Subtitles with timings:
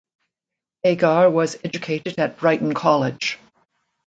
[0.83, 3.37] Agar was educated at Brighton College.